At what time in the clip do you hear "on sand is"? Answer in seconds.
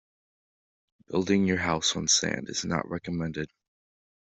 1.95-2.65